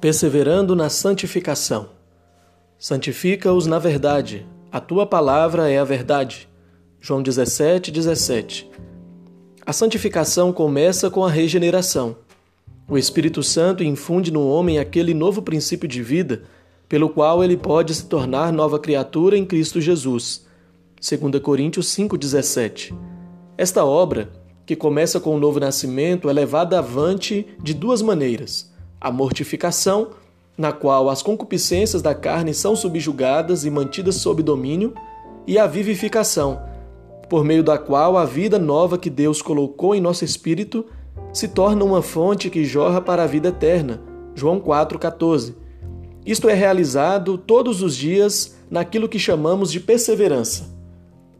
perseverando 0.00 0.76
na 0.76 0.88
santificação. 0.88 1.90
Santifica-os 2.78 3.66
na 3.66 3.78
verdade, 3.78 4.46
a 4.70 4.80
tua 4.80 5.04
palavra 5.04 5.68
é 5.68 5.78
a 5.78 5.84
verdade. 5.84 6.48
João 7.00 7.22
17, 7.22 7.90
17. 7.90 8.70
A 9.66 9.72
santificação 9.72 10.52
começa 10.52 11.10
com 11.10 11.24
a 11.24 11.30
regeneração. 11.30 12.16
O 12.88 12.96
Espírito 12.96 13.42
Santo 13.42 13.82
infunde 13.82 14.30
no 14.30 14.46
homem 14.46 14.78
aquele 14.78 15.12
novo 15.12 15.42
princípio 15.42 15.88
de 15.88 16.02
vida 16.02 16.44
pelo 16.88 17.10
qual 17.10 17.42
ele 17.42 17.56
pode 17.56 17.94
se 17.94 18.06
tornar 18.06 18.52
nova 18.52 18.78
criatura 18.78 19.36
em 19.36 19.44
Cristo 19.44 19.80
Jesus. 19.80 20.46
2 21.00 21.42
Coríntios 21.42 21.86
5,17. 21.88 22.94
Esta 23.58 23.84
obra, 23.84 24.30
que 24.64 24.76
começa 24.76 25.18
com 25.18 25.34
o 25.34 25.40
novo 25.40 25.58
nascimento, 25.58 26.30
é 26.30 26.32
levada 26.32 26.78
avante 26.78 27.46
de 27.60 27.74
duas 27.74 28.00
maneiras 28.00 28.72
a 29.00 29.10
mortificação, 29.10 30.10
na 30.56 30.72
qual 30.72 31.08
as 31.08 31.22
concupiscências 31.22 32.02
da 32.02 32.14
carne 32.14 32.52
são 32.52 32.74
subjugadas 32.74 33.64
e 33.64 33.70
mantidas 33.70 34.16
sob 34.16 34.42
domínio, 34.42 34.92
e 35.46 35.58
a 35.58 35.66
vivificação, 35.66 36.60
por 37.28 37.44
meio 37.44 37.62
da 37.62 37.78
qual 37.78 38.16
a 38.16 38.24
vida 38.24 38.58
nova 38.58 38.98
que 38.98 39.08
Deus 39.08 39.40
colocou 39.40 39.94
em 39.94 40.00
nosso 40.00 40.24
espírito 40.24 40.84
se 41.32 41.48
torna 41.48 41.84
uma 41.84 42.02
fonte 42.02 42.50
que 42.50 42.64
jorra 42.64 43.00
para 43.00 43.22
a 43.22 43.26
vida 43.26 43.48
eterna. 43.48 44.02
João 44.34 44.60
4,14. 44.60 45.54
Isto 46.26 46.48
é 46.48 46.54
realizado 46.54 47.38
todos 47.38 47.82
os 47.82 47.96
dias 47.96 48.56
naquilo 48.70 49.08
que 49.08 49.18
chamamos 49.18 49.70
de 49.70 49.80
perseverança, 49.80 50.68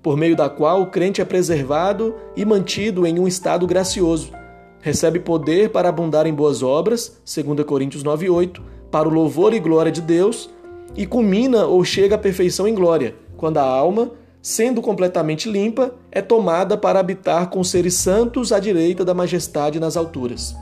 por 0.03 0.17
meio 0.17 0.37
da 0.37 0.49
qual 0.49 0.83
o 0.83 0.87
crente 0.87 1.21
é 1.21 1.25
preservado 1.25 2.15
e 2.37 2.45
mantido 2.45 3.07
em 3.07 3.19
um 3.19 3.27
estado 3.29 3.67
gracioso 3.67 4.33
recebe 4.81 5.21
poder 5.21 5.71
para 5.71 5.89
abundar 5.89 6.27
em 6.27 6.35
boas 6.35 6.63
obras, 6.63 7.21
2 7.25 7.65
Coríntios 7.65 8.03
9:8, 8.03 8.63
para 8.91 9.09
o 9.09 9.13
louvor 9.13 9.53
e 9.53 9.61
glória 9.61 9.93
de 9.93 10.01
Deus, 10.01 10.51
e 10.97 11.07
culmina 11.07 11.67
ou 11.67 11.85
chega 11.85 12.15
à 12.15 12.19
perfeição 12.19 12.67
em 12.67 12.75
glória, 12.75 13.15
quando 13.37 13.59
a 13.59 13.63
alma, 13.63 14.13
sendo 14.41 14.81
completamente 14.81 15.51
limpa, 15.51 15.95
é 16.11 16.23
tomada 16.23 16.77
para 16.77 16.99
habitar 16.99 17.51
com 17.51 17.63
seres 17.63 17.95
santos 17.95 18.53
à 18.53 18.59
direita 18.59 19.05
da 19.05 19.15
majestade 19.15 19.79
nas 19.79 19.97
alturas. 19.97 20.57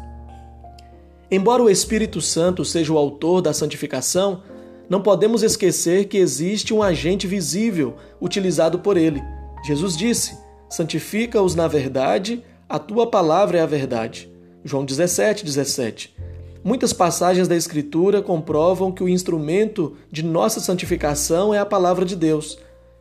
Embora 1.31 1.62
o 1.62 1.71
Espírito 1.71 2.21
Santo 2.21 2.65
seja 2.65 2.93
o 2.93 2.99
autor 2.99 3.43
da 3.43 3.53
santificação, 3.53 4.43
não 4.89 5.03
podemos 5.03 5.43
esquecer 5.43 6.07
que 6.07 6.19
existe 6.19 6.73
um 6.73 6.83
agente 6.83 7.27
visível 7.27 7.97
utilizado 8.21 8.79
por 8.79 8.97
ele. 8.97 9.23
Jesus 9.65 9.97
disse: 9.97 10.39
Santifica-os 10.71 11.55
na 11.55 11.67
verdade, 11.67 12.45
a 12.69 12.81
tua 12.81 13.06
palavra 13.06 13.59
é 13.59 13.61
a 13.61 13.67
verdade. 13.67 14.28
João 14.64 14.84
17, 14.84 15.45
17. 15.45 16.17
Muitas 16.64 16.92
passagens 16.92 17.47
da 17.47 17.55
Escritura 17.55 18.20
comprovam 18.20 18.91
que 18.91 19.05
o 19.05 19.09
instrumento 19.09 19.97
de 20.11 20.25
nossa 20.25 20.59
santificação 20.59 21.55
é 21.55 21.59
a 21.59 21.67
palavra 21.67 22.05
de 22.05 22.17
Deus. 22.17 22.59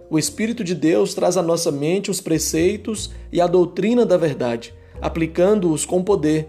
O 0.08 0.20
Espírito 0.20 0.64
de 0.64 0.76
Deus 0.76 1.16
traz 1.16 1.36
à 1.36 1.42
nossa 1.42 1.72
mente 1.72 2.12
os 2.12 2.22
preceitos 2.22 3.10
e 3.32 3.42
a 3.42 3.48
doutrina 3.48 4.06
da 4.06 4.18
verdade, 4.18 4.72
aplicando-os 5.02 5.84
com 5.84 6.04
poder. 6.04 6.48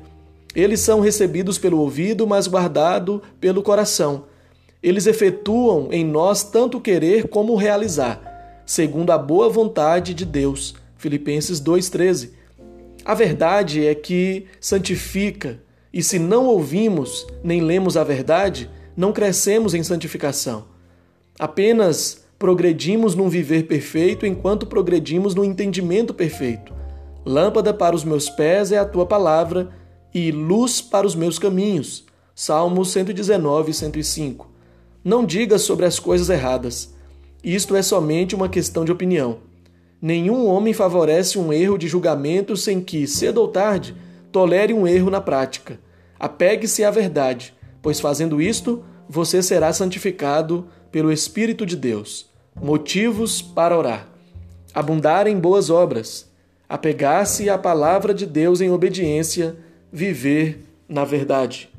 Eles 0.54 0.80
são 0.80 1.00
recebidos 1.00 1.56
pelo 1.56 1.78
ouvido, 1.78 2.26
mas 2.26 2.46
guardados 2.46 3.22
pelo 3.40 3.62
coração. 3.62 4.24
Eles 4.82 5.06
efetuam 5.06 5.88
em 5.90 6.04
nós 6.04 6.42
tanto 6.42 6.82
querer 6.82 7.28
como 7.28 7.56
realizar, 7.56 8.62
segundo 8.66 9.10
a 9.10 9.16
boa 9.16 9.48
vontade 9.48 10.12
de 10.12 10.26
Deus. 10.26 10.74
Filipenses 10.98 11.62
2,13. 11.62 12.30
A 13.06 13.14
verdade 13.14 13.86
é 13.86 13.94
que 13.94 14.46
santifica, 14.60 15.60
e 15.92 16.02
se 16.02 16.18
não 16.18 16.46
ouvimos 16.46 17.24
nem 17.40 17.60
lemos 17.60 17.96
a 17.96 18.02
verdade, 18.02 18.68
não 18.96 19.12
crescemos 19.12 19.74
em 19.74 19.82
santificação. 19.84 20.64
Apenas 21.38 22.26
progredimos 22.36 23.14
num 23.14 23.28
viver 23.28 23.68
perfeito 23.68 24.26
enquanto 24.26 24.66
progredimos 24.66 25.36
no 25.36 25.44
entendimento 25.44 26.12
perfeito. 26.12 26.74
Lâmpada 27.24 27.72
para 27.72 27.94
os 27.94 28.02
meus 28.02 28.28
pés 28.28 28.72
é 28.72 28.78
a 28.78 28.84
tua 28.84 29.06
palavra 29.06 29.70
e 30.12 30.32
luz 30.32 30.80
para 30.80 31.06
os 31.06 31.14
meus 31.14 31.38
caminhos. 31.38 32.04
Salmos 32.34 32.90
119, 32.90 33.72
105. 33.72 34.50
Não 35.04 35.24
digas 35.24 35.62
sobre 35.62 35.86
as 35.86 36.00
coisas 36.00 36.28
erradas. 36.28 36.92
Isto 37.44 37.76
é 37.76 37.82
somente 37.82 38.34
uma 38.34 38.48
questão 38.48 38.84
de 38.84 38.90
opinião. 38.90 39.45
Nenhum 40.00 40.46
homem 40.46 40.74
favorece 40.74 41.38
um 41.38 41.52
erro 41.52 41.78
de 41.78 41.88
julgamento 41.88 42.56
sem 42.56 42.80
que, 42.80 43.06
cedo 43.06 43.38
ou 43.40 43.48
tarde, 43.48 43.96
tolere 44.30 44.74
um 44.74 44.86
erro 44.86 45.10
na 45.10 45.20
prática. 45.20 45.80
Apegue-se 46.18 46.84
à 46.84 46.90
verdade, 46.90 47.54
pois 47.80 48.00
fazendo 48.00 48.40
isto, 48.40 48.84
você 49.08 49.42
será 49.42 49.72
santificado 49.72 50.68
pelo 50.90 51.12
Espírito 51.12 51.64
de 51.64 51.76
Deus. 51.76 52.28
Motivos 52.60 53.40
para 53.40 53.76
orar: 53.76 54.08
abundar 54.74 55.26
em 55.26 55.38
boas 55.38 55.70
obras, 55.70 56.30
apegar-se 56.68 57.48
à 57.48 57.56
palavra 57.56 58.12
de 58.12 58.26
Deus 58.26 58.60
em 58.60 58.70
obediência, 58.70 59.56
viver 59.92 60.64
na 60.88 61.04
verdade. 61.04 61.70